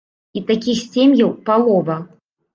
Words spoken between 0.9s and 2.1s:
сем'яў палова.